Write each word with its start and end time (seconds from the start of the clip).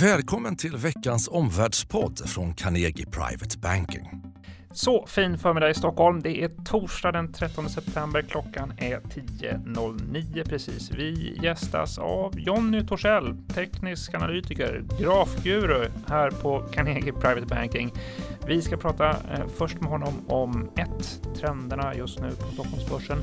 Välkommen 0.00 0.56
till 0.56 0.76
veckans 0.76 1.28
omvärldspodd 1.28 2.28
från 2.28 2.54
Carnegie 2.54 3.06
Private 3.06 3.58
Banking. 3.58 4.22
Så 4.72 5.06
fin 5.06 5.38
förmiddag 5.38 5.70
i 5.70 5.74
Stockholm. 5.74 6.22
Det 6.22 6.42
är 6.42 6.48
torsdag 6.64 7.12
den 7.12 7.32
13 7.32 7.68
september. 7.68 8.22
Klockan 8.22 8.72
är 8.78 9.00
10.09 9.00 10.48
precis. 10.48 10.90
Vi 10.90 11.38
gästas 11.42 11.98
av 11.98 12.40
Jonny 12.40 12.86
Torssell, 12.86 13.36
teknisk 13.54 14.14
analytiker, 14.14 14.84
grafguru 15.00 15.88
här 16.08 16.30
på 16.30 16.68
Carnegie 16.72 17.12
Private 17.12 17.46
Banking. 17.46 17.92
Vi 18.46 18.62
ska 18.62 18.76
prata 18.76 19.10
eh, 19.10 19.46
först 19.56 19.80
med 19.80 19.90
honom 19.90 20.14
om 20.28 20.70
ett, 20.76 21.20
trenderna 21.40 21.94
just 21.94 22.20
nu 22.20 22.30
på 22.30 22.52
Stockholmsbörsen. 22.52 23.18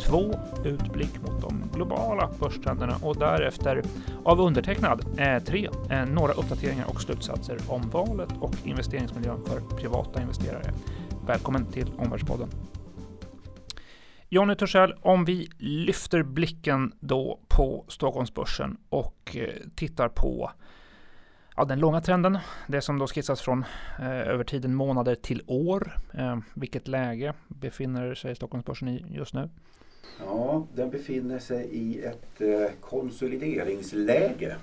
Två, 0.00 0.34
utblick 0.64 1.22
mot 1.22 1.40
de 1.40 1.63
globala 1.74 2.30
börstrenderna 2.40 2.96
och 3.02 3.16
därefter 3.16 3.82
av 4.24 4.40
undertecknad 4.40 5.20
eh, 5.20 5.42
tre, 5.42 5.68
eh, 5.90 6.06
några 6.06 6.32
uppdateringar 6.32 6.86
och 6.88 7.00
slutsatser 7.00 7.58
om 7.68 7.90
valet 7.90 8.30
och 8.40 8.54
investeringsmiljön 8.64 9.44
för 9.46 9.76
privata 9.76 10.20
investerare. 10.20 10.72
Välkommen 11.26 11.66
till 11.66 11.92
Omvärldspodden. 11.98 12.48
Jonny 14.28 14.54
Torssell, 14.54 14.94
om 15.00 15.24
vi 15.24 15.48
lyfter 15.58 16.22
blicken 16.22 16.92
då 17.00 17.40
på 17.48 17.84
Stockholmsbörsen 17.88 18.76
och 18.88 19.36
eh, 19.36 19.48
tittar 19.74 20.08
på 20.08 20.50
ja, 21.56 21.64
den 21.64 21.80
långa 21.80 22.00
trenden, 22.00 22.38
det 22.66 22.80
som 22.80 22.98
då 22.98 23.06
skissas 23.06 23.40
från 23.40 23.64
eh, 23.98 24.28
över 24.28 24.44
tiden 24.44 24.74
månader 24.74 25.14
till 25.14 25.42
år. 25.46 25.96
Eh, 26.14 26.38
vilket 26.54 26.88
läge 26.88 27.34
befinner 27.48 28.14
sig 28.14 28.36
Stockholmsbörsen 28.36 28.88
i 28.88 29.06
just 29.10 29.34
nu? 29.34 29.48
Ja, 30.20 30.66
den 30.74 30.90
befinner 30.90 31.38
sig 31.38 31.64
i 31.64 32.02
ett 32.02 32.40
eh, 32.40 32.70
konsolideringsläge. 32.80 34.56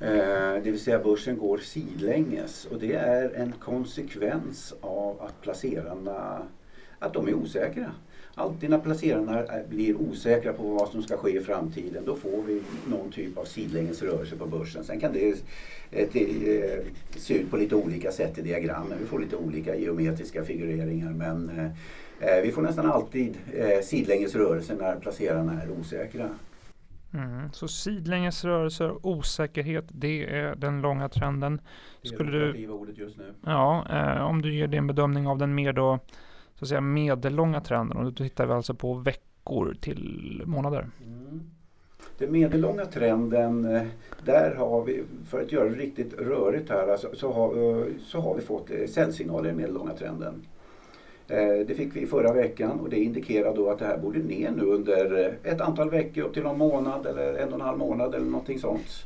Eh, 0.00 0.54
det 0.54 0.70
vill 0.70 0.80
säga 0.80 0.98
börsen 0.98 1.38
går 1.38 1.58
sidlänges 1.58 2.64
och 2.64 2.78
det 2.78 2.94
är 2.94 3.30
en 3.34 3.52
konsekvens 3.52 4.74
av 4.80 5.22
att 5.22 5.40
placerarna 5.40 6.42
att 6.98 7.14
de 7.14 7.28
är 7.28 7.34
osäkra. 7.34 7.92
Alltid 8.40 8.70
när 8.70 8.78
placerarna 8.78 9.44
blir 9.68 9.96
osäkra 9.96 10.52
på 10.52 10.62
vad 10.62 10.88
som 10.88 11.02
ska 11.02 11.16
ske 11.16 11.38
i 11.38 11.40
framtiden 11.40 12.04
då 12.06 12.16
får 12.16 12.42
vi 12.46 12.62
någon 12.88 13.10
typ 13.10 13.38
av 13.38 13.44
sidlängesrörelse 13.44 14.36
på 14.36 14.46
börsen. 14.46 14.84
Sen 14.84 15.00
kan 15.00 15.12
det 15.12 15.34
eh, 15.90 16.06
se 17.16 17.34
ut 17.34 17.50
på 17.50 17.56
lite 17.56 17.74
olika 17.74 18.12
sätt 18.12 18.38
i 18.38 18.42
diagrammen. 18.42 18.98
Vi 19.00 19.06
får 19.06 19.20
lite 19.20 19.36
olika 19.36 19.76
geometriska 19.76 20.44
figureringar 20.44 21.10
men 21.10 21.50
Eh, 22.20 22.42
vi 22.42 22.52
får 22.52 22.62
nästan 22.62 22.90
alltid 22.90 23.38
eh, 23.54 23.82
sidlängesrörelser 23.82 24.76
när 24.76 24.96
placerarna 24.96 25.62
är 25.62 25.70
osäkra. 25.70 26.28
Mm, 27.14 27.52
så 27.52 27.68
sidlängesrörelser 27.68 28.90
och 28.90 29.06
osäkerhet, 29.06 29.84
det 29.88 30.36
är 30.36 30.54
den 30.54 30.80
långa 30.80 31.08
trenden. 31.08 31.60
Skulle 32.02 32.30
du, 32.30 32.68
ordet 32.68 32.98
just 32.98 33.18
nu. 33.18 33.34
Ja, 33.46 33.86
eh, 33.90 34.22
om 34.22 34.42
du 34.42 34.54
ger 34.54 34.66
din 34.66 34.86
bedömning 34.86 35.26
av 35.26 35.38
den 35.38 35.54
mer 35.54 35.72
då, 35.72 35.98
så 36.60 36.64
att 36.64 36.68
säga 36.68 36.80
medellånga 36.80 37.60
trenden, 37.60 37.96
och 37.96 38.04
då 38.04 38.10
tittar 38.10 38.46
vi 38.46 38.52
alltså 38.52 38.74
på 38.74 38.94
veckor 38.94 39.76
till 39.80 40.42
månader. 40.46 40.88
Mm. 41.06 41.40
Den 42.18 42.32
medellånga 42.32 42.84
trenden, 42.84 43.64
eh, 43.64 43.82
där 44.24 44.54
har 44.54 44.84
vi, 44.84 45.02
för 45.28 45.40
att 45.40 45.52
göra 45.52 45.68
det 45.68 45.76
riktigt 45.76 46.14
rörigt 46.14 46.70
här, 46.70 46.88
alltså, 46.88 47.08
så, 47.12 47.32
har, 47.32 47.78
eh, 47.78 47.86
så 47.98 48.20
har 48.20 48.34
vi 48.34 48.40
fått 48.40 48.70
eh, 48.70 48.86
säljsignaler 48.86 49.44
i 49.44 49.48
den 49.48 49.56
medellånga 49.56 49.92
trenden. 49.94 50.34
Det 51.66 51.76
fick 51.76 51.96
vi 51.96 52.06
förra 52.06 52.32
veckan 52.32 52.80
och 52.80 52.90
det 52.90 52.98
indikerar 52.98 53.56
då 53.56 53.70
att 53.70 53.78
det 53.78 53.84
här 53.84 53.98
borde 53.98 54.18
ner 54.18 54.50
nu 54.50 54.62
under 54.62 55.36
ett 55.42 55.60
antal 55.60 55.90
veckor 55.90 56.22
upp 56.22 56.34
till 56.34 56.42
någon 56.42 56.58
månad 56.58 57.06
eller 57.06 57.34
en 57.34 57.48
och 57.48 57.54
en 57.54 57.60
halv 57.60 57.78
månad 57.78 58.14
eller 58.14 58.26
någonting 58.26 58.58
sånt. 58.58 59.04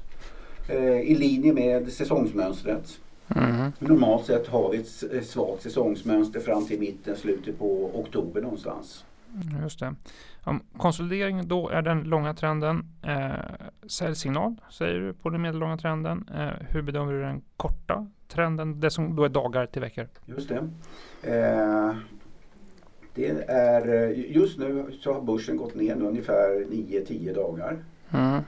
I 1.02 1.14
linje 1.14 1.52
med 1.52 1.92
säsongsmönstret. 1.92 3.00
Mm. 3.28 3.72
Normalt 3.78 4.26
sett 4.26 4.46
har 4.46 4.70
vi 4.70 4.78
ett 5.18 5.26
svagt 5.26 5.62
säsongsmönster 5.62 6.40
fram 6.40 6.66
till 6.66 6.80
mitten, 6.80 7.16
slutet 7.16 7.58
på 7.58 7.90
oktober 7.94 8.40
någonstans. 8.40 9.04
Mm, 9.34 9.62
just 9.62 9.80
det. 9.80 9.94
Konsolidering 10.76 11.48
då 11.48 11.68
är 11.68 11.82
den 11.82 12.02
långa 12.02 12.34
trenden. 12.34 12.84
Eh, 13.02 13.30
säljsignal 13.86 14.54
säger 14.70 15.00
du 15.00 15.12
på 15.12 15.30
den 15.30 15.42
medellånga 15.42 15.76
trenden. 15.76 16.28
Eh, 16.34 16.66
hur 16.68 16.82
bedömer 16.82 17.12
du 17.12 17.20
den 17.20 17.42
korta 17.56 18.06
trenden, 18.28 18.80
det 18.80 18.90
som 18.90 19.16
då 19.16 19.24
är 19.24 19.28
dagar 19.28 19.66
till 19.66 19.80
veckor? 19.80 20.08
Just 20.26 20.48
det. 20.48 20.68
Eh, 21.22 21.96
det 23.14 23.28
är, 23.48 24.08
just 24.10 24.58
nu 24.58 24.86
så 25.00 25.12
har 25.12 25.20
börsen 25.20 25.56
gått 25.56 25.74
ner 25.74 26.02
ungefär 26.02 26.64
9-10 26.70 27.34
dagar. 27.34 27.84
Mm. 28.10 28.42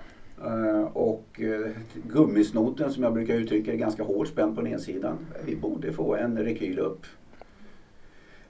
Uh, 0.45 0.83
och 0.83 1.41
uh, 1.41 1.67
gummisnoten 2.13 2.93
som 2.93 3.03
jag 3.03 3.15
brukar 3.15 3.35
uttrycka 3.35 3.73
är 3.73 3.77
ganska 3.77 4.03
hårt 4.03 4.29
spänd 4.29 4.57
på 4.57 4.63
nedsidan. 4.63 5.19
Vi 5.45 5.57
borde 5.57 5.93
få 5.93 6.17
en 6.17 6.39
rekyl 6.39 6.79
upp. 6.79 7.07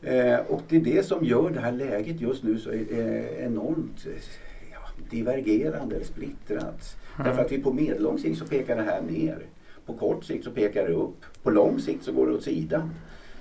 Uh, 0.04 0.36
och 0.48 0.62
det 0.68 0.76
är 0.76 0.80
det 0.80 1.06
som 1.06 1.24
gör 1.24 1.50
det 1.50 1.60
här 1.60 1.72
läget 1.72 2.20
just 2.20 2.42
nu 2.42 2.58
så 2.58 2.72
enormt 3.38 4.06
divergerande 5.10 5.96
eller 5.96 6.04
splittrat. 6.04 6.96
Mm. 7.16 7.28
Därför 7.28 7.44
att 7.44 7.52
vi 7.52 7.58
på 7.58 7.72
medellång 7.72 8.18
sikt 8.18 8.38
så 8.38 8.46
pekar 8.46 8.76
det 8.76 8.82
här 8.82 9.02
ner. 9.02 9.46
På 9.86 9.92
kort 9.92 10.24
sikt 10.24 10.44
så 10.44 10.50
pekar 10.50 10.86
det 10.86 10.94
upp. 10.94 11.24
På 11.42 11.50
lång 11.50 11.78
sikt 11.78 12.04
så 12.04 12.12
går 12.12 12.26
det 12.26 12.32
åt 12.32 12.42
sidan. 12.42 12.90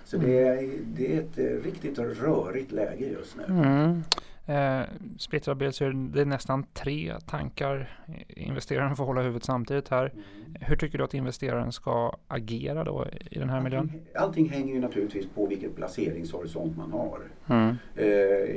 Så 0.06 0.18
det, 0.18 0.40
är, 0.40 0.70
det 0.86 1.16
är 1.16 1.20
ett 1.20 1.38
eh, 1.38 1.64
riktigt 1.66 2.00
rörigt 2.00 2.72
läge 2.72 3.06
just 3.06 3.38
nu. 3.38 3.44
Mm. 3.54 4.04
Eh, 4.48 4.82
splittrad 5.18 5.58
bild 5.58 5.76
så 5.76 5.86
är 5.86 6.14
det 6.14 6.26
nästan 6.26 6.64
tre 6.74 7.14
tankar 7.26 8.00
investeraren 8.28 8.96
får 8.96 9.06
hålla 9.06 9.22
huvudet 9.22 9.44
samtidigt 9.44 9.90
här. 9.90 10.06
Mm. 10.14 10.24
Hur 10.62 10.76
tycker 10.76 10.98
du 10.98 11.04
att 11.04 11.14
investeraren 11.14 11.72
ska 11.72 12.16
agera 12.28 12.84
då 12.84 13.06
i 13.32 13.40
den 13.40 13.50
här 13.50 13.58
allting, 13.58 13.64
miljön? 13.64 14.02
Allting 14.16 14.50
hänger 14.50 14.74
ju 14.74 14.80
naturligtvis 14.80 15.26
på 15.36 15.46
vilken 15.48 15.72
placeringshorisont 15.72 16.78
man 16.78 16.92
har. 16.92 17.20
Mm. 17.48 17.76
Eh, 17.96 18.08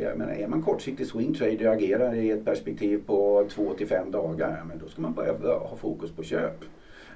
jag 0.03 0.19
menar, 0.19 0.33
är 0.33 0.49
man 0.49 0.63
kortsiktig 0.63 1.07
swing 1.07 1.35
trader 1.35 1.67
och 1.67 1.75
agerar 1.75 2.15
i 2.15 2.31
ett 2.31 2.45
perspektiv 2.45 3.03
på 3.07 3.49
två 3.51 3.75
till 3.75 3.87
fem 3.87 4.11
dagar, 4.11 4.63
men 4.69 4.79
då 4.79 4.89
ska 4.89 5.03
man 5.03 5.15
börja 5.15 5.33
ha 5.59 5.77
fokus 5.77 6.11
på 6.11 6.23
köp 6.23 6.65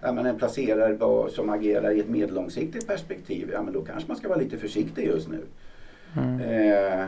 ja, 0.03 0.13
men 0.13 0.27
en 0.27 0.39
placerare 0.39 1.31
som 1.31 1.51
agerar 1.51 1.91
i 1.91 2.01
ett 2.01 2.09
medellångsiktigt 2.09 2.87
perspektiv, 2.87 3.51
ja 3.53 3.63
men 3.63 3.75
då 3.75 3.83
kanske 3.83 4.09
man 4.09 4.17
ska 4.17 4.29
vara 4.29 4.39
lite 4.39 4.59
försiktig 4.59 5.07
just 5.07 5.29
nu. 5.29 5.41
Mm. 6.17 6.41
Eh, 6.41 7.07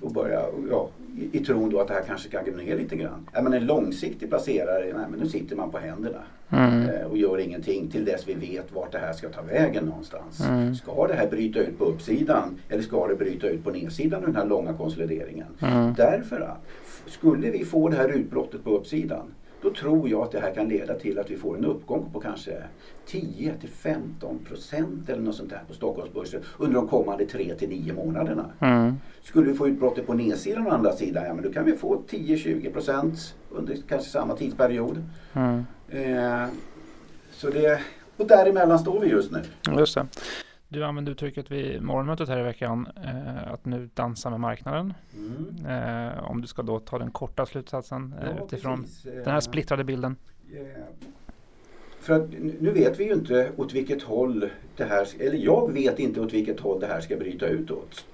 och 0.00 0.12
börja, 0.12 0.42
ja, 0.70 0.88
i, 1.18 1.38
i 1.38 1.44
tron 1.44 1.70
då 1.70 1.80
att 1.80 1.88
det 1.88 1.94
här 1.94 2.02
kanske 2.02 2.28
kan 2.28 2.44
gå 2.44 2.50
ner 2.50 2.76
lite 2.76 2.96
grann. 2.96 3.28
Ja, 3.32 3.42
men 3.42 3.52
en 3.52 3.66
långsiktig 3.66 4.28
placerare, 4.28 4.84
nej 4.84 5.06
men 5.10 5.20
nu 5.20 5.26
sitter 5.26 5.56
man 5.56 5.70
på 5.70 5.78
händerna 5.78 6.22
mm. 6.50 6.88
eh, 6.88 7.06
och 7.06 7.16
gör 7.18 7.38
ingenting 7.38 7.90
till 7.90 8.04
dess 8.04 8.28
vi 8.28 8.34
vet 8.34 8.72
vart 8.72 8.92
det 8.92 8.98
här 8.98 9.12
ska 9.12 9.28
ta 9.28 9.42
vägen 9.42 9.84
någonstans. 9.84 10.40
Mm. 10.40 10.74
Ska 10.74 11.06
det 11.06 11.14
här 11.14 11.26
bryta 11.26 11.58
ut 11.58 11.78
på 11.78 11.84
uppsidan 11.84 12.58
eller 12.68 12.82
ska 12.82 13.06
det 13.06 13.14
bryta 13.14 13.48
ut 13.48 13.64
på 13.64 13.70
nedsidan 13.70 14.20
av 14.20 14.26
den 14.26 14.36
här 14.36 14.46
långa 14.46 14.72
konsolideringen? 14.72 15.48
Mm. 15.60 15.94
Därför 15.96 16.40
att 16.40 16.66
skulle 17.06 17.50
vi 17.50 17.64
få 17.64 17.88
det 17.88 17.96
här 17.96 18.08
utbrottet 18.08 18.64
på 18.64 18.70
uppsidan 18.70 19.26
då 19.62 19.70
tror 19.70 20.08
jag 20.08 20.22
att 20.22 20.32
det 20.32 20.40
här 20.40 20.54
kan 20.54 20.68
leda 20.68 20.94
till 20.94 21.18
att 21.18 21.30
vi 21.30 21.36
får 21.36 21.56
en 21.56 21.64
uppgång 21.64 22.10
på 22.12 22.20
kanske 22.20 22.62
10 23.06 23.54
till 23.60 23.68
15 23.68 24.38
procent 24.48 25.08
eller 25.08 25.22
något 25.22 25.34
sånt 25.34 25.50
där 25.50 25.60
på 25.68 25.74
Stockholmsbörsen 25.74 26.42
under 26.58 26.74
de 26.74 26.88
kommande 26.88 27.26
3 27.26 27.54
till 27.54 27.68
9 27.68 27.92
månaderna. 27.92 28.46
Mm. 28.60 28.94
Skulle 29.22 29.50
vi 29.50 29.58
få 29.58 29.68
utbrottet 29.68 30.06
på 30.06 30.14
nedsidan 30.14 30.66
å 30.66 30.70
andra 30.70 30.92
sidan, 30.92 31.24
ja 31.24 31.34
men 31.34 31.44
då 31.44 31.52
kan 31.52 31.64
vi 31.64 31.76
få 31.76 32.02
10-20 32.08 32.72
procent 32.72 33.34
under 33.50 33.76
kanske 33.88 34.10
samma 34.10 34.36
tidsperiod. 34.36 35.04
Mm. 35.32 35.64
Eh, 35.88 36.46
så 37.32 37.50
det, 37.50 37.80
och 38.16 38.26
däremellan 38.26 38.78
står 38.78 39.00
vi 39.00 39.08
just 39.08 39.30
nu. 39.30 39.42
Just 39.78 39.94
det. 39.94 40.06
Du 40.72 40.84
använde 40.84 41.10
uttrycket 41.10 41.50
vid 41.50 41.82
morgonmötet 41.82 42.28
här 42.28 42.38
i 42.38 42.42
veckan 42.42 42.88
eh, 43.04 43.52
att 43.52 43.64
nu 43.64 43.88
dansa 43.94 44.30
med 44.30 44.40
marknaden. 44.40 44.94
Mm. 45.16 45.66
Eh, 45.66 46.30
om 46.30 46.40
du 46.40 46.46
ska 46.46 46.62
då 46.62 46.78
ta 46.78 46.98
den 46.98 47.10
korta 47.10 47.46
slutsatsen 47.46 48.14
eh, 48.22 48.28
ja, 48.36 48.44
utifrån 48.44 48.82
precis. 48.82 49.04
den 49.04 49.26
här 49.32 49.40
splittrade 49.40 49.84
bilden. 49.84 50.16
Yeah. 50.52 50.66
För 52.00 52.14
att 52.14 52.30
nu 52.60 52.70
vet 52.70 53.00
vi 53.00 53.04
ju 53.04 53.12
inte 53.12 53.50
åt 53.56 53.72
vilket 53.72 54.02
håll 54.02 54.48
det 54.76 54.84
här, 54.84 55.08
eller 55.20 55.36
jag 55.36 55.72
vet 55.72 55.98
inte 55.98 56.20
åt 56.20 56.32
vilket 56.32 56.60
håll 56.60 56.80
det 56.80 56.86
här 56.86 57.00
ska 57.00 57.16
bryta 57.16 57.46
utåt. 57.46 58.06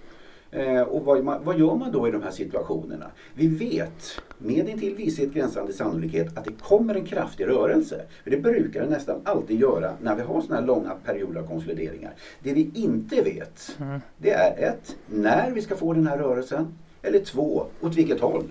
Eh, 0.51 0.81
och 0.81 1.05
vad, 1.05 1.45
vad, 1.45 1.59
gör 1.59 1.75
man 1.75 1.93
då 1.93 2.09
i 2.09 2.11
de 2.11 2.23
här 2.23 2.31
situationerna? 2.31 3.07
Vi 3.35 3.49
vet 3.49 4.21
med 4.39 4.69
en 4.69 4.79
till 4.79 4.95
visshet 4.95 5.33
gränsande 5.33 5.73
sannolikhet 5.73 6.39
att 6.39 6.45
det 6.45 6.53
kommer 6.63 6.95
en 6.95 7.07
kraftig 7.07 7.47
rörelse. 7.47 8.03
För 8.25 8.31
det 8.31 8.37
brukar 8.37 8.83
det 8.83 8.89
nästan 8.89 9.21
alltid 9.25 9.61
göra 9.61 9.93
när 10.03 10.15
vi 10.15 10.23
har 10.23 10.41
sådana 10.41 10.61
här 10.61 10.67
långa 10.67 10.95
perioder 11.05 11.41
av 11.41 11.47
konsolideringar. 11.47 12.13
Det 12.43 12.53
vi 12.53 12.71
inte 12.75 13.23
vet 13.23 13.77
mm. 13.81 14.01
det 14.17 14.31
är 14.31 14.69
ett, 14.69 14.97
när 15.07 15.51
vi 15.51 15.63
ska 15.63 15.77
få 15.77 15.93
den 15.93 16.07
här 16.07 16.19
rörelsen. 16.19 16.75
Eller 17.03 17.21
två, 17.21 17.67
åt 17.81 17.97
vilket 17.97 18.21
håll. 18.21 18.45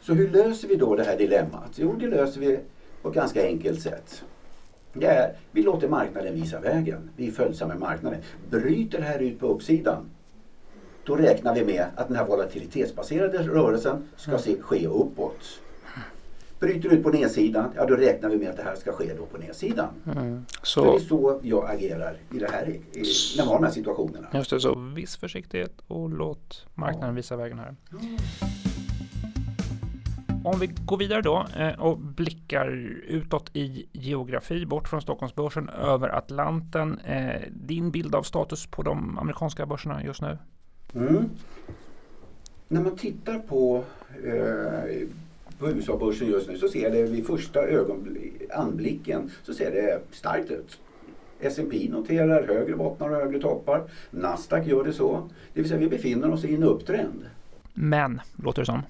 Så 0.00 0.14
hur 0.14 0.28
löser 0.28 0.68
vi 0.68 0.76
då 0.76 0.96
det 0.96 1.04
här 1.04 1.18
dilemmat? 1.18 1.70
Jo, 1.74 1.96
det 2.00 2.06
löser 2.06 2.40
vi 2.40 2.58
på 3.02 3.08
ett 3.08 3.14
ganska 3.14 3.46
enkelt 3.46 3.82
sätt. 3.82 4.24
Det 4.92 5.06
är, 5.06 5.32
vi 5.52 5.62
låter 5.62 5.88
marknaden 5.88 6.34
visa 6.34 6.60
vägen. 6.60 7.10
Vi 7.16 7.28
är 7.28 7.32
följsamma 7.32 7.72
med 7.72 7.80
marknaden. 7.80 8.20
Bryter 8.50 8.98
det 8.98 9.04
här 9.04 9.18
ut 9.18 9.40
på 9.40 9.46
uppsidan 9.46 10.06
då 11.10 11.16
räknar 11.16 11.54
vi 11.54 11.64
med 11.64 11.86
att 11.94 12.08
den 12.08 12.16
här 12.16 12.26
volatilitetsbaserade 12.26 13.38
rörelsen 13.38 14.08
ska 14.16 14.38
se, 14.38 14.56
ske 14.60 14.86
uppåt. 14.86 15.60
Bryter 16.60 16.88
ut 16.88 17.02
på 17.02 17.10
nedsidan, 17.10 17.70
ja 17.76 17.86
då 17.86 17.94
räknar 17.94 18.30
vi 18.30 18.36
med 18.36 18.50
att 18.50 18.56
det 18.56 18.62
här 18.62 18.76
ska 18.76 18.92
ske 18.92 19.14
då 19.14 19.26
på 19.26 19.38
nedsidan. 19.38 19.88
Mm. 20.16 20.44
Så, 20.62 20.80
så 20.80 20.90
det 20.90 20.96
är 20.96 21.00
så 21.00 21.40
jag 21.42 21.70
agerar 21.70 22.16
i 22.34 22.38
det 22.38 22.50
här, 22.50 22.68
i, 22.68 22.80
när 23.36 23.44
man 23.44 23.48
har 23.48 23.54
de 23.54 23.64
här 23.64 23.72
situationerna. 23.72 24.28
Just 24.34 24.50
det, 24.50 24.60
så 24.60 24.74
viss 24.74 25.16
försiktighet 25.16 25.72
och 25.86 26.10
låt 26.10 26.66
marknaden 26.74 27.08
ja. 27.08 27.14
visa 27.14 27.36
vägen 27.36 27.58
här. 27.58 27.76
Om 30.44 30.58
vi 30.60 30.66
går 30.66 30.96
vidare 30.96 31.22
då 31.22 31.46
eh, 31.58 31.80
och 31.80 31.98
blickar 31.98 32.68
utåt 33.08 33.50
i 33.52 33.88
geografi, 33.92 34.66
bort 34.66 34.88
från 34.88 35.02
Stockholmsbörsen 35.02 35.68
över 35.68 36.08
Atlanten. 36.08 36.98
Eh, 36.98 37.40
din 37.50 37.90
bild 37.90 38.14
av 38.14 38.22
status 38.22 38.66
på 38.66 38.82
de 38.82 39.18
amerikanska 39.18 39.66
börserna 39.66 40.04
just 40.04 40.22
nu? 40.22 40.38
Mm. 40.94 41.24
När 42.68 42.80
man 42.80 42.96
tittar 42.96 43.38
på, 43.38 43.84
eh, 44.24 45.08
på 45.58 45.70
USA-börsen 45.70 46.28
just 46.28 46.48
nu 46.48 46.58
så 46.58 46.68
ser 46.68 46.90
det 46.90 47.02
vid 47.02 47.26
första 47.26 47.60
anblicken 48.50 49.30
så 49.42 49.54
ser 49.54 49.70
det 49.70 50.00
starkt 50.10 50.50
ut. 50.50 50.78
S&P 51.40 51.88
noterar 51.90 52.46
högre 52.46 52.76
bottnar 52.76 53.10
och 53.10 53.16
högre 53.16 53.40
toppar. 53.40 53.82
Nasdaq 54.10 54.66
gör 54.66 54.84
det 54.84 54.92
så. 54.92 55.28
Det 55.54 55.60
vill 55.60 55.68
säga 55.68 55.80
vi 55.80 55.88
befinner 55.88 56.30
oss 56.30 56.44
i 56.44 56.54
en 56.54 56.62
upptrend. 56.62 57.24
Men, 57.74 58.20
låter 58.36 58.62
det 58.62 58.66
som. 58.66 58.82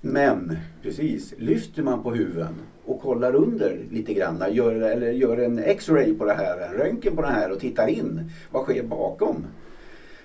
Men 0.00 0.56
precis, 0.82 1.34
lyfter 1.38 1.82
man 1.82 2.02
på 2.02 2.14
huven 2.14 2.54
och 2.84 3.00
kollar 3.00 3.34
under 3.34 3.78
lite 3.90 4.14
grann, 4.14 4.44
gör, 4.50 4.74
eller 4.74 5.10
gör 5.10 5.36
en 5.36 5.58
X-ray 5.58 6.14
på 6.14 6.24
det 6.24 6.32
här, 6.32 6.60
en 6.60 6.72
röntgen 6.72 7.16
på 7.16 7.22
det 7.22 7.28
här 7.28 7.52
och 7.52 7.60
tittar 7.60 7.88
in. 7.88 8.30
Vad 8.50 8.62
sker 8.62 8.82
bakom? 8.82 9.44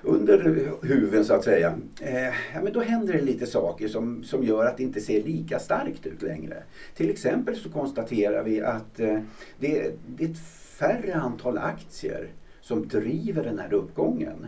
Under 0.03 0.71
huven 0.81 1.25
så 1.25 1.33
att 1.33 1.43
säga. 1.43 1.73
Eh, 2.01 2.25
ja, 2.25 2.61
men 2.63 2.73
då 2.73 2.81
händer 2.81 3.13
det 3.13 3.21
lite 3.21 3.45
saker 3.45 3.87
som, 3.87 4.23
som 4.23 4.43
gör 4.43 4.65
att 4.65 4.77
det 4.77 4.83
inte 4.83 5.01
ser 5.01 5.23
lika 5.23 5.59
starkt 5.59 6.05
ut 6.05 6.21
längre. 6.21 6.63
Till 6.95 7.09
exempel 7.09 7.55
så 7.55 7.69
konstaterar 7.69 8.43
vi 8.43 8.61
att 8.61 8.99
eh, 8.99 9.19
det, 9.59 9.91
det 10.07 10.25
är 10.25 10.29
ett 10.29 10.39
färre 10.79 11.15
antal 11.15 11.57
aktier 11.57 12.27
som 12.61 12.87
driver 12.87 13.43
den 13.43 13.59
här 13.59 13.73
uppgången. 13.73 14.47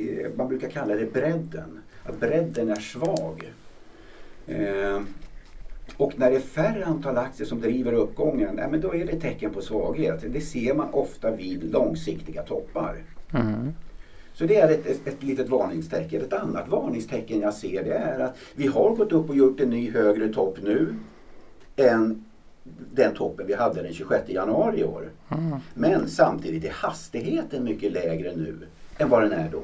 Eh, 0.00 0.30
man 0.36 0.48
brukar 0.48 0.68
kalla 0.68 0.94
det 0.94 1.12
bredden. 1.12 1.80
Att 2.02 2.20
bredden 2.20 2.70
är 2.70 2.80
svag. 2.80 3.52
Eh, 4.46 5.02
och 5.96 6.18
när 6.18 6.30
det 6.30 6.36
är 6.36 6.40
färre 6.40 6.84
antal 6.84 7.18
aktier 7.18 7.46
som 7.46 7.60
driver 7.60 7.92
uppgången, 7.92 8.58
ja, 8.58 8.68
men 8.68 8.80
då 8.80 8.94
är 8.94 9.06
det 9.06 9.20
tecken 9.20 9.50
på 9.50 9.62
svaghet. 9.62 10.24
Det 10.28 10.40
ser 10.40 10.74
man 10.74 10.88
ofta 10.90 11.30
vid 11.30 11.72
långsiktiga 11.72 12.42
toppar. 12.42 12.96
Mm. 13.32 13.72
Så 14.34 14.44
det 14.44 14.56
är 14.56 14.68
ett, 14.68 14.86
ett, 14.86 15.06
ett 15.06 15.22
litet 15.22 15.48
varningstecken. 15.48 16.22
Ett 16.22 16.32
annat 16.32 16.68
varningstecken 16.68 17.40
jag 17.40 17.54
ser 17.54 17.84
det 17.84 17.94
är 17.94 18.20
att 18.20 18.36
vi 18.54 18.66
har 18.66 18.94
gått 18.94 19.12
upp 19.12 19.28
och 19.28 19.36
gjort 19.36 19.60
en 19.60 19.70
ny 19.70 19.90
högre 19.90 20.28
topp 20.28 20.58
nu 20.62 20.94
än 21.76 22.24
den 22.94 23.14
toppen 23.14 23.46
vi 23.46 23.54
hade 23.54 23.82
den 23.82 23.94
26 23.94 24.28
januari 24.28 24.80
i 24.80 24.84
år. 24.84 25.10
Mm. 25.30 25.58
Men 25.74 26.08
samtidigt 26.08 26.64
är 26.64 26.70
hastigheten 26.70 27.64
mycket 27.64 27.92
lägre 27.92 28.36
nu 28.36 28.58
än 28.98 29.08
vad 29.08 29.22
den 29.22 29.32
är 29.32 29.50
då. 29.50 29.62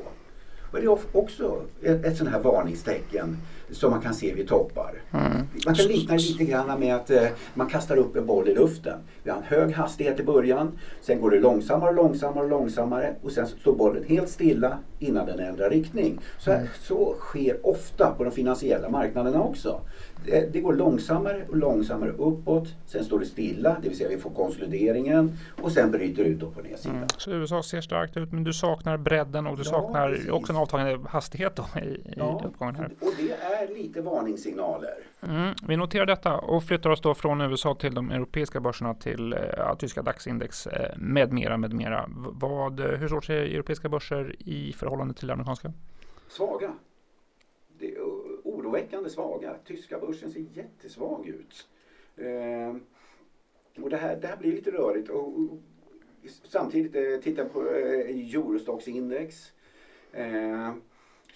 Och 0.73 0.78
det 0.78 0.84
är 0.84 1.16
också 1.16 1.62
ett, 1.82 2.05
ett 2.05 2.16
sånt 2.16 2.31
här 2.31 2.40
varningstecken 2.40 3.37
som 3.72 3.90
man 3.90 4.00
kan 4.00 4.14
se 4.14 4.34
vid 4.34 4.49
toppar. 4.49 5.02
Mm. 5.11 5.46
Man 5.67 5.75
kan 5.75 5.87
likna 5.87 6.14
det 6.14 6.22
lite 6.22 6.44
grann 6.44 6.81
med 6.81 6.94
att 6.96 7.11
eh, 7.11 7.28
man 7.55 7.67
kastar 7.67 7.96
upp 7.96 8.17
en 8.17 8.26
boll 8.26 8.49
i 8.49 8.55
luften. 8.55 8.99
Vi 9.22 9.31
har 9.31 9.38
en 9.38 9.44
hög 9.44 9.72
hastighet 9.72 10.20
i 10.20 10.22
början, 10.22 10.78
sen 11.00 11.20
går 11.20 11.31
det 11.31 11.40
långsammare 11.40 11.90
och 11.90 11.96
långsammare 11.96 12.44
och 12.44 12.50
långsammare 12.50 13.14
och 13.22 13.32
sen 13.32 13.46
står 13.46 13.76
bollen 13.76 14.05
helt 14.08 14.28
stilla 14.28 14.78
innan 14.99 15.26
den 15.26 15.40
ändrar 15.40 15.70
riktning. 15.70 16.19
Så, 16.38 16.50
mm. 16.50 16.67
så 16.81 17.14
sker 17.19 17.67
ofta 17.67 18.14
på 18.17 18.25
de 18.25 18.32
finansiella 18.32 18.88
marknaderna 18.88 19.43
också. 19.43 19.81
Det, 20.26 20.52
det, 20.52 20.61
går 20.61 20.73
långsammare 20.73 21.44
och 21.49 21.56
långsammare 21.56 22.11
uppåt. 22.11 22.69
Sen 22.87 23.05
står 23.05 23.19
det 23.19 23.26
stilla, 23.26 23.76
det 23.82 23.88
vill 23.88 23.99
säga 23.99 24.08
vi 24.08 24.19
får 24.19 24.31
konsolideringen 24.31 25.38
och 25.62 25.73
sen 25.73 25.90
bryter 25.90 26.23
ut 26.23 26.43
upp 26.43 26.55
på 26.55 26.62
nedsidan. 26.62 26.96
Mm. 26.96 27.08
Så 27.16 27.31
USA 27.31 27.62
ser 27.62 27.81
starkt 27.81 28.16
ut 28.16 28.32
men 28.32 28.44
du 28.44 28.52
saknar 28.52 28.96
bredden 28.96 29.46
och 29.46 29.56
du 29.56 29.62
ja, 29.62 29.70
saknar 29.70 30.11
precis. 30.11 30.31
också 30.31 30.52
en 30.52 30.58
avtagande 30.58 31.08
hastighet 31.08 31.56
då 31.56 31.81
i, 31.81 32.12
ja, 32.16 32.40
i 32.44 32.46
uppgången 32.46 32.75
här. 32.75 32.90
Och 33.00 33.12
det 33.19 33.32
är 33.32 33.60
lite 33.67 34.01
varningssignaler. 34.01 34.95
Mm, 35.23 35.55
vi 35.69 35.77
noterar 35.77 36.07
detta 36.07 36.39
och 36.39 36.65
flyttar 36.65 36.91
oss 36.91 37.01
då 37.01 37.15
från 37.15 37.41
USA 37.41 37.75
till 37.75 37.95
de 37.95 38.11
europeiska 38.11 38.61
börserna 38.61 38.95
till 38.95 39.33
äh, 39.33 39.77
tyska 39.79 40.03
DAX-index 40.03 40.67
äh, 40.67 40.99
med 40.99 41.33
mera 41.33 41.57
med 41.57 41.73
mera. 41.73 42.05
Vad, 42.33 42.81
hur 42.81 43.07
står 43.07 43.21
sig 43.21 43.55
europeiska 43.55 43.89
börser 43.89 44.37
i 44.39 44.73
förhållande 44.73 45.15
till 45.15 45.31
amerikanska? 45.31 45.73
Svaga. 46.29 46.73
Det 47.79 47.97
oroväckande 48.45 49.11
svaga. 49.11 49.55
Tyska 49.65 49.99
börsen 49.99 50.31
ser 50.31 50.45
jättesvag 50.53 51.27
ut. 51.29 51.69
Eh, 52.17 52.77
och 53.83 53.91
det 53.91 53.97
här, 53.97 54.17
det 54.17 54.27
här 54.27 54.37
blir 54.37 54.53
lite 54.53 54.71
rörigt. 54.71 55.11
Och, 55.11 55.29
och 55.29 55.59
samtidigt 56.45 56.97
eh, 56.97 57.23
tittar 57.23 57.45
på 57.45 57.61
eh, 57.61 58.35
Eurostox 58.35 58.89
index. 58.89 59.53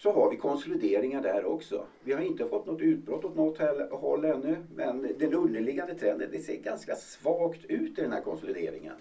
Så 0.04 0.12
har 0.12 0.30
vi 0.30 0.36
konsolideringar 0.36 1.22
där 1.22 1.44
också. 1.44 1.84
Vi 2.02 2.12
har 2.12 2.20
inte 2.20 2.48
fått 2.48 2.66
något 2.66 2.80
utbrott 2.80 3.24
åt 3.24 3.36
något 3.36 3.58
håll 3.90 4.24
ännu. 4.24 4.56
Men 4.74 5.14
den 5.18 5.34
underliggande 5.34 5.94
trenden 5.94 6.28
det 6.32 6.38
ser 6.38 6.56
ganska 6.56 6.94
svagt 6.94 7.64
ut 7.64 7.98
i 7.98 8.02
den 8.02 8.12
här 8.12 8.20
konsolideringen. 8.20 8.94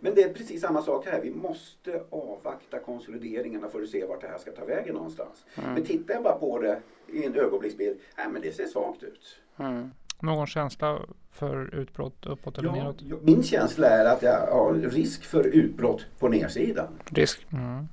Men 0.00 0.14
det 0.14 0.22
är 0.22 0.32
precis 0.32 0.60
samma 0.60 0.82
sak 0.82 1.06
här. 1.06 1.20
Vi 1.20 1.30
måste 1.30 2.02
avvakta 2.10 2.78
konsolideringarna 2.78 3.68
för 3.68 3.82
att 3.82 3.88
se 3.88 4.04
vart 4.04 4.20
det 4.20 4.26
här 4.26 4.38
ska 4.38 4.52
ta 4.52 4.64
vägen 4.64 4.94
någonstans. 4.94 5.44
Mm. 5.54 5.74
Men 5.74 5.84
tittar 5.84 6.14
jag 6.14 6.22
bara 6.22 6.38
på 6.38 6.58
det 6.58 6.80
i 7.12 7.24
en 7.24 7.34
ögonblicksbild, 7.34 7.98
nej 8.16 8.26
men 8.32 8.42
det 8.42 8.52
ser 8.52 8.66
svagt 8.66 9.02
ut. 9.02 9.40
Mm. 9.56 9.90
Någon 10.20 10.46
känsla 10.46 11.00
för 11.30 11.74
utbrott 11.74 12.26
uppåt 12.26 12.58
eller 12.58 12.68
ja, 12.68 12.74
neråt? 12.74 13.22
Min 13.22 13.42
känsla 13.42 13.86
är 13.86 14.04
att 14.04 14.22
jag 14.22 14.46
har 14.46 14.74
risk 14.74 15.24
för 15.24 15.44
utbrott 15.44 16.06
på 16.18 16.28
nedsidan. 16.28 16.88
Risk? 17.04 17.46
Mm. 17.52 17.88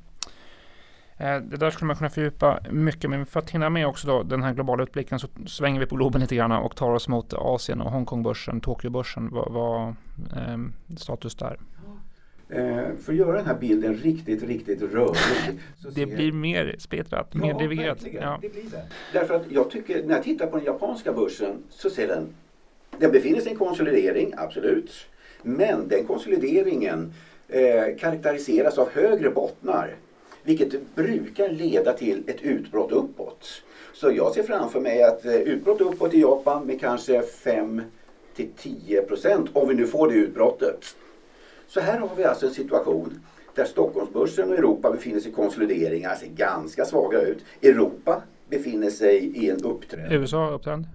Eh, 1.21 1.41
det 1.41 1.57
där 1.57 1.69
skulle 1.69 1.87
man 1.87 1.95
kunna 1.95 2.09
fördjupa 2.09 2.59
mycket, 2.71 3.09
men 3.09 3.25
för 3.25 3.39
att 3.39 3.49
hinna 3.49 3.69
med 3.69 3.87
också 3.87 4.07
då 4.07 4.23
den 4.23 4.43
här 4.43 4.53
globala 4.53 4.83
utblicken 4.83 5.19
så 5.19 5.27
svänger 5.47 5.79
vi 5.79 5.85
på 5.85 5.95
globen 5.95 6.21
lite 6.21 6.35
grann 6.35 6.51
och 6.51 6.75
tar 6.75 6.91
oss 6.91 7.07
mot 7.07 7.33
Asien 7.33 7.81
och 7.81 7.91
Hongkongbörsen, 7.91 8.61
Tokyobörsen. 8.61 9.29
Vad, 9.31 9.51
vad 9.51 9.87
eh, 10.35 10.57
status 10.97 11.35
där? 11.35 11.59
Eh, 12.49 12.95
för 13.03 13.13
att 13.13 13.17
göra 13.17 13.37
den 13.37 13.45
här 13.45 13.57
bilden 13.57 13.93
riktigt, 13.93 14.43
riktigt 14.43 14.81
rörlig. 14.81 15.59
det 15.95 16.05
blir 16.05 16.31
mer 16.31 16.75
splittrat, 16.79 17.29
ja, 17.31 17.39
mer 17.39 17.59
dividerat. 17.59 18.05
Ja, 18.13 18.39
det 18.41 18.49
blir 18.49 18.63
det. 18.71 18.85
Därför 19.13 19.33
att 19.33 19.51
jag 19.51 19.71
tycker, 19.71 20.03
när 20.03 20.15
jag 20.15 20.23
tittar 20.23 20.47
på 20.47 20.57
den 20.57 20.65
japanska 20.65 21.13
börsen 21.13 21.63
så 21.69 21.89
ser 21.89 22.07
den, 22.07 22.27
den 22.97 23.11
befinner 23.11 23.39
sig 23.39 23.47
i 23.47 23.51
en 23.51 23.57
konsolidering, 23.57 24.33
absolut. 24.37 24.91
Men 25.41 25.87
den 25.87 26.05
konsolideringen 26.05 27.13
eh, 27.47 27.97
karaktäriseras 27.99 28.77
av 28.77 28.89
högre 28.89 29.29
bottnar. 29.29 29.95
Vilket 30.43 30.95
brukar 30.95 31.49
leda 31.49 31.93
till 31.93 32.23
ett 32.27 32.41
utbrott 32.41 32.91
uppåt. 32.91 33.63
Så 33.93 34.11
jag 34.11 34.33
ser 34.33 34.43
framför 34.43 34.79
mig 34.79 35.03
att 35.03 35.25
eh, 35.25 35.33
utbrott 35.35 35.81
uppåt 35.81 36.13
i 36.13 36.21
Japan 36.21 36.67
med 36.67 36.79
kanske 36.79 37.21
5 37.21 37.81
till 38.35 38.49
10 38.57 39.01
procent, 39.01 39.49
om 39.53 39.67
vi 39.67 39.75
nu 39.75 39.87
får 39.87 40.07
det 40.09 40.13
utbrottet. 40.13 40.95
Så 41.67 41.79
här 41.79 41.99
har 41.99 42.09
vi 42.17 42.23
alltså 42.23 42.45
en 42.45 42.53
situation 42.53 43.19
där 43.55 43.65
Stockholmsbörsen 43.65 44.49
och 44.49 44.55
Europa 44.55 44.91
befinner 44.91 45.19
sig 45.19 45.31
i 45.31 45.33
konsolideringar, 45.33 46.15
ser 46.15 46.27
ganska 46.27 46.85
svaga 46.85 47.21
ut. 47.21 47.45
Europa 47.61 48.21
befinner 48.49 48.89
sig 48.89 49.17
i 49.17 49.49
en 49.49 49.63
upptrend. 49.63 50.11
USA 50.11 50.49
upptrend? 50.49 50.85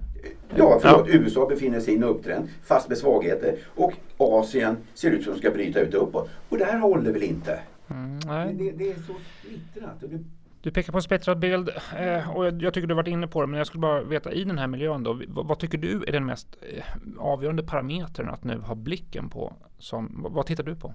Ja, 0.57 0.79
förlåt. 0.83 1.09
Ja. 1.09 1.15
USA 1.15 1.47
befinner 1.47 1.81
sig 1.81 1.95
i 1.95 1.97
en 1.97 2.05
upptrend 2.05 2.49
fast 2.65 2.89
med 2.89 2.99
svagheter. 2.99 3.59
Och 3.75 3.93
Asien 4.17 4.77
ser 4.95 5.11
ut 5.11 5.25
som 5.25 5.39
ska 5.39 5.51
bryta 5.51 5.81
ut 5.81 5.95
uppåt. 5.95 6.29
Och 6.49 6.59
det 6.59 6.65
här 6.65 6.79
håller 6.79 7.13
väl 7.13 7.23
inte? 7.23 7.61
Mm, 7.89 8.19
nej. 8.27 8.55
Det, 8.55 8.73
det, 8.73 8.91
är 8.91 8.95
så 8.95 9.15
splittrat. 9.41 10.05
Du 10.61 10.71
pekar 10.71 10.93
på 10.93 10.99
en 10.99 11.03
spetsad 11.03 11.39
bild 11.39 11.69
eh, 11.99 12.31
och 12.31 12.47
jag, 12.47 12.75
tycker 12.75 12.87
du 12.87 12.95
varit 12.95 13.09
inne 13.09 13.27
på 13.27 13.41
det, 13.41 13.47
men 13.47 13.59
jag 13.59 13.67
skulle 13.67 13.81
bara 13.81 14.03
veta 14.03 14.33
i 14.33 14.45
den 14.45 14.59
här 14.59 14.67
miljön 14.67 15.03
då, 15.03 15.21
vad, 15.29 15.59
tycker 15.59 15.79
du 15.79 16.05
är 16.07 16.13
den 16.13 16.27
mest 16.27 16.57
eh, 16.63 16.85
avgörande 17.19 17.63
parametern 17.63 18.29
att 18.29 18.45
nu 18.45 18.59
ha 18.59 18.75
blicken 18.75 19.29
på? 19.29 19.53
Som, 19.79 20.27
vad 20.31 20.47
tittar 20.47 20.65
du 20.65 20.77
på? 20.77 20.95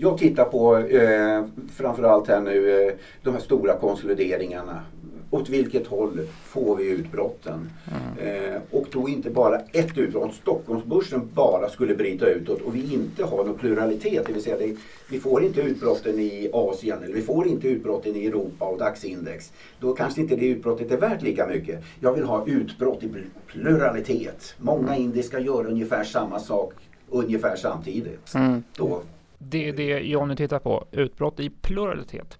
Jag 0.00 0.18
tittar 0.18 0.44
på 0.44 0.76
eh, 0.76 1.44
framförallt 1.76 2.28
här 2.28 2.40
nu 2.40 2.88
eh, 2.88 2.94
de 3.22 3.34
här 3.34 3.40
stora 3.40 3.76
konsolideringarna 3.76 4.82
åt 5.30 5.48
vilket 5.48 5.86
håll 5.86 6.20
får 6.44 6.76
vi 6.76 6.90
utbrotten? 6.90 7.70
Mm. 8.18 8.54
Eh, 8.54 8.60
och 8.70 8.86
då 8.92 9.08
inte 9.08 9.30
bara 9.30 9.58
ett 9.58 9.98
utbrott. 9.98 10.34
Stockholmsbörsen 10.34 11.30
bara 11.34 11.68
skulle 11.68 11.94
bryta 11.94 12.26
utåt 12.26 12.60
och 12.60 12.74
vi 12.74 12.94
inte 12.94 13.24
har 13.24 13.44
någon 13.44 13.58
pluralitet, 13.58 14.26
det 14.26 14.32
vill 14.32 14.42
säga 14.42 14.58
det, 14.58 14.76
vi 15.10 15.20
får 15.20 15.44
inte 15.44 15.60
utbrotten 15.60 16.18
i 16.18 16.50
Asien 16.52 17.02
eller 17.02 17.14
vi 17.14 17.22
får 17.22 17.48
inte 17.48 17.68
utbrotten 17.68 18.16
i 18.16 18.26
Europa 18.26 18.64
och 18.64 18.78
DAX-index. 18.78 19.52
Då 19.80 19.94
kanske 19.94 20.20
inte 20.20 20.36
det 20.36 20.46
utbrottet 20.46 20.90
är 20.90 20.96
värt 20.96 21.22
lika 21.22 21.46
mycket. 21.46 21.84
Jag 22.00 22.12
vill 22.12 22.24
ha 22.24 22.46
utbrott 22.46 23.02
i 23.02 23.10
pluralitet. 23.46 24.54
Många 24.58 24.88
mm. 24.88 25.02
indiska 25.02 25.40
gör 25.40 25.66
ungefär 25.66 26.04
samma 26.04 26.38
sak 26.38 26.74
ungefär 27.10 27.56
samtidigt. 27.56 28.34
Mm. 28.34 28.62
Då. 28.76 29.02
Det 29.38 29.68
är 29.68 29.72
det 29.72 29.98
Johnny 29.98 30.36
tittar 30.36 30.58
på, 30.58 30.84
utbrott 30.92 31.40
i 31.40 31.50
pluralitet. 31.50 32.38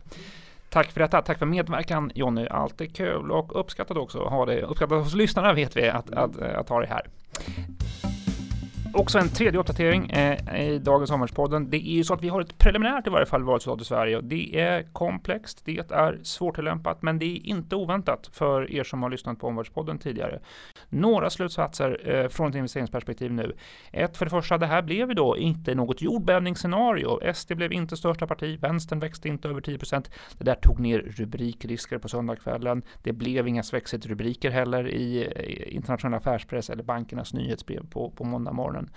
Tack 0.69 0.93
för 0.93 1.01
detta. 1.01 1.23
Tack 1.23 1.39
för 1.39 1.47
medverkan 1.47 2.11
Jonny. 2.15 2.47
Alltid 2.47 2.97
kul 2.97 3.31
och 3.31 3.61
uppskattat 3.61 3.97
också 3.97 4.23
att 4.23 4.31
ha 4.31 4.47
dig. 4.47 4.63
Uppskattat 4.63 5.05
hos 5.05 5.15
lyssnarna 5.15 5.53
vet 5.53 5.77
vi 5.77 5.89
att, 5.89 6.11
att, 6.11 6.39
att, 6.39 6.43
att 6.43 6.69
ha 6.69 6.81
dig 6.81 6.89
här. 6.89 7.07
Också 8.95 9.19
en 9.19 9.29
tredje 9.29 9.61
uppdatering 9.61 10.11
eh, 10.11 10.61
i 10.61 10.79
dagens 10.79 11.11
Omvärldspodden. 11.11 11.71
Det 11.71 11.77
är 11.77 11.97
ju 11.97 12.05
så 12.05 12.15
att 12.15 12.23
vi 12.23 12.29
har 12.29 12.41
ett 12.41 12.59
preliminärt 12.59 13.07
i 13.07 13.11
varje 13.11 13.27
fall 13.27 13.43
valresultat 13.43 13.83
i 13.83 13.85
Sverige 13.85 14.17
och 14.17 14.25
det 14.25 14.61
är 14.61 14.83
komplext, 14.93 15.63
det 15.65 15.93
är 15.93 16.19
svårtillämpat, 16.23 17.03
men 17.03 17.19
det 17.19 17.25
är 17.25 17.47
inte 17.47 17.77
oväntat 17.77 18.31
för 18.33 18.73
er 18.73 18.85
som 18.85 19.03
har 19.03 19.11
lyssnat 19.11 19.39
på 19.39 19.47
Omvärldspodden 19.47 19.99
tidigare. 19.99 20.41
Några 20.91 21.31
slutsatser 21.31 22.01
eh, 22.05 22.29
från 22.29 22.49
ett 22.51 22.55
investeringsperspektiv 22.55 23.33
nu. 23.33 23.57
Ett, 23.93 24.17
för 24.17 24.25
det 24.27 24.31
första, 24.31 24.59
det 24.59 24.67
här 24.67 24.83
blev 24.83 25.09
ju 25.09 25.15
då 25.15 25.37
inte 25.37 25.75
något 25.75 26.03
jordbävningsscenario. 26.03 27.33
SD 27.35 27.53
blev 27.53 27.73
inte 27.73 27.97
största 27.97 28.27
parti, 28.27 28.59
vänstern 28.61 29.01
växte 29.01 29.29
inte 29.29 29.49
över 29.49 29.61
10 29.61 29.79
procent. 29.79 30.11
Det 30.39 30.45
där 30.45 30.55
tog 30.55 30.81
ner 30.81 30.99
rubrikrisker 30.99 31.99
på 31.99 32.09
söndagskvällen. 32.09 32.83
Det 33.03 33.13
blev 33.13 33.49
inga 33.49 33.63
svexit-rubriker 33.63 34.51
heller 34.51 34.89
i 34.89 35.29
eh, 35.37 35.77
internationella 35.77 36.17
affärspress 36.17 36.71
eller 36.71 36.83
bankernas 36.83 37.35
nyhetsbrev 37.35 37.91
på, 37.91 38.11
på 38.11 38.25
måndag 38.25 38.53
morgonen. 38.53 38.91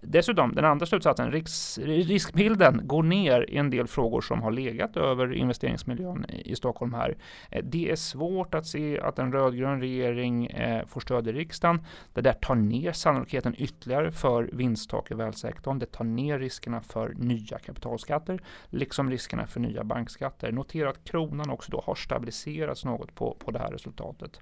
Dessutom, 0.00 0.54
den 0.54 0.64
andra 0.64 0.86
slutsatsen, 0.86 1.30
risk, 1.30 1.78
riskbilden 1.86 2.80
går 2.84 3.02
ner 3.02 3.50
i 3.50 3.56
en 3.56 3.70
del 3.70 3.86
frågor 3.86 4.20
som 4.20 4.42
har 4.42 4.50
legat 4.50 4.96
över 4.96 5.32
investeringsmiljön 5.32 6.26
i 6.28 6.56
Stockholm 6.56 6.94
här. 6.94 7.16
Eh, 7.50 7.64
det 7.64 7.90
är 7.90 7.96
svårt 7.96 8.54
att 8.54 8.66
se 8.66 9.00
att 9.00 9.18
en 9.18 9.32
rödgrön 9.32 9.80
regering 9.80 10.46
eh, 10.46 10.86
får 10.86 11.00
stöd 11.00 11.28
i 11.28 11.32
riksdagen. 11.36 11.86
Det 12.12 12.20
där 12.20 12.32
tar 12.32 12.54
ner 12.54 12.92
sannolikheten 12.92 13.54
ytterligare 13.58 14.12
för 14.12 14.50
vinsttak 14.52 15.10
i 15.10 15.14
välsektorn. 15.14 15.78
Det 15.78 15.86
tar 15.86 16.04
ner 16.04 16.38
riskerna 16.38 16.80
för 16.80 17.14
nya 17.16 17.58
kapitalskatter, 17.58 18.40
liksom 18.70 19.10
riskerna 19.10 19.46
för 19.46 19.60
nya 19.60 19.84
bankskatter. 19.84 20.52
Notera 20.52 20.90
att 20.90 21.04
kronan 21.04 21.50
också 21.50 21.72
då 21.72 21.82
har 21.86 21.94
stabiliserats 21.94 22.84
något 22.84 23.14
på, 23.14 23.36
på 23.38 23.50
det 23.50 23.58
här 23.58 23.70
resultatet. 23.70 24.40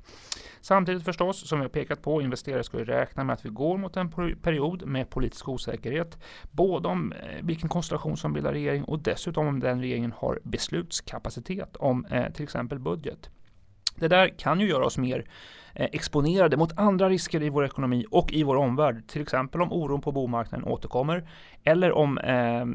Samtidigt 0.61 1.05
förstås, 1.05 1.49
som 1.49 1.59
vi 1.59 1.65
har 1.65 1.71
pekat 1.71 2.03
på, 2.03 2.23
investerare 2.23 2.65
ska 2.65 2.79
räkna 2.79 3.25
med 3.25 3.35
att 3.35 3.45
vi 3.45 3.49
går 3.49 3.79
mot 3.79 3.97
en 3.97 4.11
period 4.43 4.87
med 4.87 5.11
politisk 5.11 5.49
osäkerhet. 5.49 6.19
Både 6.51 6.89
om 6.89 7.13
eh, 7.13 7.19
vilken 7.43 7.69
konstellation 7.69 8.17
som 8.17 8.33
bildar 8.33 8.53
regering 8.53 8.85
och 8.85 8.99
dessutom 8.99 9.47
om 9.47 9.61
den 9.61 9.81
regeringen 9.81 10.13
har 10.17 10.41
beslutskapacitet 10.45 11.77
om 11.77 12.05
eh, 12.05 12.33
till 12.33 12.43
exempel 12.45 12.79
budget. 12.79 13.31
Det 13.95 14.09
där 14.09 14.29
kan 14.29 14.61
ju 14.61 14.69
göra 14.69 14.87
oss 14.87 14.99
mer 14.99 15.25
eh, 15.75 15.89
exponerade 15.93 16.57
mot 16.57 16.79
andra 16.79 17.09
risker 17.09 17.43
i 17.43 17.49
vår 17.49 17.65
ekonomi 17.65 18.07
och 18.11 18.33
i 18.33 18.43
vår 18.43 18.57
omvärld. 18.57 19.09
Till 19.09 19.23
exempel 19.23 19.63
om 19.63 19.73
oron 19.73 20.01
på 20.01 20.13
bomarknaden 20.13 20.69
återkommer 20.69 21.29
eller 21.65 21.93
om 21.93 22.19
eh, 22.19 22.67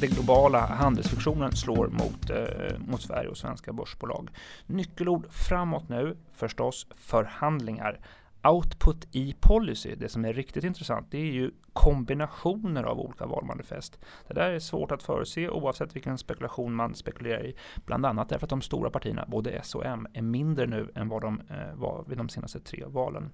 den 0.00 0.10
globala 0.10 0.60
handelsfiktionen 0.60 1.52
slår 1.52 1.88
mot, 1.88 2.30
eh, 2.30 2.78
mot 2.78 3.02
Sverige 3.02 3.28
och 3.28 3.38
svenska 3.38 3.72
börsbolag. 3.72 4.30
Nyckelord 4.66 5.26
framåt 5.30 5.88
nu 5.88 6.16
förstås 6.32 6.86
förhandlingar 6.96 8.00
output 8.42 9.06
i 9.12 9.34
policy, 9.40 9.94
det 9.94 10.08
som 10.08 10.24
är 10.24 10.32
riktigt 10.32 10.64
intressant, 10.64 11.06
det 11.10 11.18
är 11.18 11.32
ju 11.32 11.50
kombinationer 11.76 12.82
av 12.82 13.00
olika 13.00 13.26
valmanifest. 13.26 13.98
Det 14.28 14.34
där 14.34 14.50
är 14.50 14.58
svårt 14.58 14.92
att 14.92 15.02
förutse 15.02 15.48
oavsett 15.48 15.96
vilken 15.96 16.18
spekulation 16.18 16.74
man 16.74 16.94
spekulerar 16.94 17.46
i. 17.46 17.56
Bland 17.86 18.06
annat 18.06 18.28
därför 18.28 18.46
att 18.46 18.50
de 18.50 18.62
stora 18.62 18.90
partierna, 18.90 19.24
både 19.28 19.50
S 19.50 19.74
och 19.74 19.86
M, 19.86 20.06
är 20.12 20.22
mindre 20.22 20.66
nu 20.66 20.90
än 20.94 21.08
vad 21.08 21.22
de 21.22 21.40
eh, 21.50 21.74
var 21.74 22.04
vid 22.08 22.18
de 22.18 22.28
senaste 22.28 22.60
tre 22.60 22.84
valen 22.86 23.30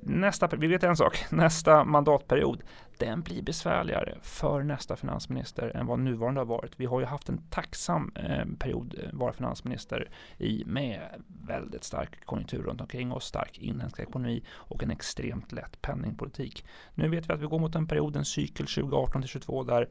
nästa, 0.00 0.48
vi 0.56 0.66
vet 0.66 0.82
en 0.82 0.96
sak, 0.96 1.24
nästa 1.30 1.84
mandatperiod, 1.84 2.62
den 2.98 3.22
blir 3.22 3.42
besvärligare 3.42 4.18
för 4.22 4.62
nästa 4.62 4.96
finansminister 4.96 5.76
än 5.76 5.86
vad 5.86 5.98
nuvarande 5.98 6.40
har 6.40 6.46
varit. 6.46 6.72
Vi 6.76 6.86
har 6.86 7.00
ju 7.00 7.06
haft 7.06 7.28
en 7.28 7.38
tacksam 7.50 8.12
eh, 8.14 8.44
period 8.58 8.94
eh, 9.02 9.10
vara 9.12 9.32
finansminister 9.32 10.10
i 10.38 10.64
med 10.66 11.00
väldigt 11.46 11.84
stark 11.84 12.24
konjunktur 12.24 12.62
runt 12.62 12.80
omkring 12.80 13.12
oss, 13.12 13.24
stark 13.24 13.58
inhemsk 13.58 13.98
ekonomi 13.98 14.44
och 14.50 14.82
en 14.82 14.90
extremt 14.90 15.52
lätt 15.52 15.82
penningpolitik. 15.82 16.64
Nu 16.94 17.08
vet 17.08 17.28
vi 17.28 17.32
att 17.32 17.40
vi 17.40 17.46
går 17.46 17.58
mot 17.58 17.74
en 17.74 17.86
period, 17.86 18.16
en 18.16 18.24
cykel 18.24 18.66
2018 18.66 19.22
till 19.22 19.30
2022 19.30 19.64
där 19.64 19.88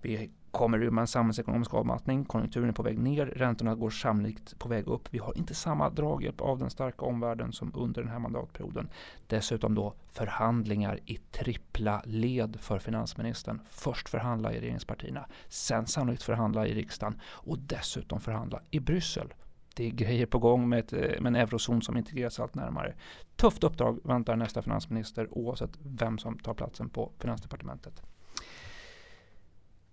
vi 0.00 0.30
kommer 0.54 0.78
rymma 0.78 1.00
en 1.00 1.06
samhällsekonomisk 1.06 1.74
avmattning. 1.74 2.24
Konjunkturen 2.24 2.68
är 2.68 2.72
på 2.72 2.82
väg 2.82 2.98
ner. 2.98 3.26
Räntorna 3.26 3.74
går 3.74 3.90
sannolikt 3.90 4.58
på 4.58 4.68
väg 4.68 4.86
upp. 4.86 5.08
Vi 5.10 5.18
har 5.18 5.38
inte 5.38 5.54
samma 5.54 5.90
draghjälp 5.90 6.40
av 6.40 6.58
den 6.58 6.70
starka 6.70 7.04
omvärlden 7.04 7.52
som 7.52 7.72
under 7.74 8.02
den 8.02 8.10
här 8.10 8.18
mandatperioden. 8.18 8.88
Dessutom 9.26 9.74
då 9.74 9.94
förhandlingar 10.12 10.98
i 11.06 11.16
trippla 11.16 12.02
led 12.04 12.56
för 12.60 12.78
finansministern. 12.78 13.60
Först 13.70 14.08
förhandla 14.08 14.52
i 14.52 14.60
regeringspartierna, 14.60 15.26
sen 15.48 15.86
sannolikt 15.86 16.22
förhandla 16.22 16.66
i 16.66 16.74
riksdagen 16.74 17.20
och 17.24 17.58
dessutom 17.58 18.20
förhandla 18.20 18.60
i 18.70 18.80
Bryssel. 18.80 19.34
Det 19.76 19.86
är 19.86 19.90
grejer 19.90 20.26
på 20.26 20.38
gång 20.38 20.68
med, 20.68 20.78
ett, 20.78 20.92
eh, 20.92 21.20
med 21.20 21.26
en 21.26 21.36
eurozon 21.36 21.82
som 21.82 21.96
integreras 21.96 22.40
allt 22.40 22.54
närmare. 22.54 22.94
Tufft 23.36 23.64
uppdrag 23.64 24.00
väntar 24.04 24.36
nästa 24.36 24.62
finansminister 24.62 25.28
oavsett 25.30 25.78
vem 25.82 26.18
som 26.18 26.38
tar 26.38 26.54
platsen 26.54 26.88
på 26.88 27.12
finansdepartementet. 27.18 28.02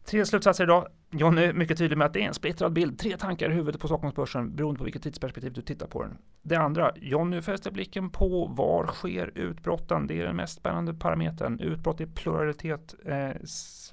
Tre 0.05 0.25
slutsatser 0.25 0.63
idag. 0.63 0.88
John 1.12 1.38
är 1.38 1.53
mycket 1.53 1.77
tydlig 1.77 1.98
med 1.98 2.05
att 2.08 2.13
det 2.13 2.24
är 2.24 2.27
en 2.27 2.34
splittrad 2.34 2.74
bild. 2.74 3.00
Tre 3.00 3.17
tankar 3.17 3.50
i 3.50 3.53
huvudet 3.53 3.81
på 3.81 3.88
Stockholmsbörsen 3.88 4.55
beroende 4.55 4.77
på 4.77 4.84
vilket 4.84 5.03
tidsperspektiv 5.03 5.53
du 5.53 5.62
tittar 5.62 5.88
på 5.88 6.03
den. 6.03 6.17
Det 6.41 6.55
andra, 6.55 6.91
Jonny 6.96 7.41
fäster 7.41 7.72
blicken 7.72 8.10
på 8.10 8.46
var 8.46 8.88
sker 8.88 9.31
utbrotten? 9.36 10.08
Det 10.08 10.22
är 10.22 10.25
den 10.25 10.36
mest 10.36 10.58
spännande 10.58 10.93
parametern. 10.93 11.60
Utbrott 11.60 12.01
i 12.01 12.05
pluralitet 12.05 12.96
eh, 13.05 13.41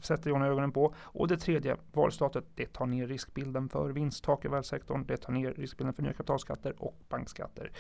sätter 0.03 0.31
Jonny 0.31 0.47
ögonen 0.47 0.73
på. 0.73 0.95
Och 0.99 1.29
det 1.29 1.37
tredje, 1.37 1.77
valstatet, 1.93 2.45
det 2.55 2.73
tar 2.73 2.87
ner 2.87 3.07
riskbilden 3.07 3.69
för 3.69 3.91
vinsttak 3.91 4.45
i 4.45 4.49
välsektorn. 4.49 5.05
Det 5.07 5.17
tar 5.17 5.33
ner 5.33 5.51
riskbilden 5.53 5.95
för 5.95 6.03
nya 6.03 6.13
kapitalskatter 6.13 6.75
och 6.79 6.97
bankskatter. 7.09 7.71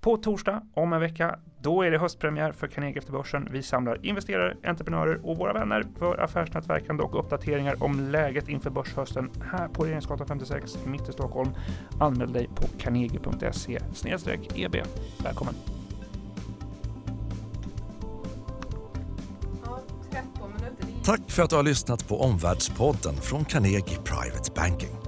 På 0.00 0.16
torsdag 0.16 0.62
om 0.74 0.92
en 0.92 1.00
vecka, 1.00 1.38
då 1.60 1.82
är 1.82 1.90
det 1.90 1.98
höstpremiär 1.98 2.52
för 2.52 2.66
Carnegie 2.66 2.98
efter 2.98 3.12
börsen. 3.12 3.48
Vi 3.50 3.62
samlar 3.62 4.06
investerare, 4.06 4.56
entreprenörer 4.64 5.26
och 5.26 5.36
våra 5.36 5.52
vänner 5.52 5.84
för 5.98 6.18
affärsnätverkande 6.18 7.02
och 7.02 7.18
uppdateringar 7.18 7.82
om 7.82 8.00
läget 8.00 8.48
inför 8.48 8.70
börshösten 8.70 9.30
här 9.52 9.68
på 9.68 9.84
Regeringsgatan 9.84 10.26
56 10.26 10.78
mitt 10.86 11.08
i 11.08 11.12
Stockholm. 11.12 11.50
Anmäl 12.00 12.32
dig 12.32 12.48
på 12.54 12.68
carnegie.se 12.78 13.78
eb. 14.54 14.76
Välkommen! 15.24 15.54
Tack 21.04 21.30
för 21.30 21.42
att 21.42 21.50
du 21.50 21.56
har 21.56 21.62
lyssnat 21.62 22.08
på 22.08 22.20
Omvärldspodden 22.20 23.14
från 23.14 23.44
Carnegie 23.44 23.98
Private 24.04 24.52
Banking. 24.56 25.07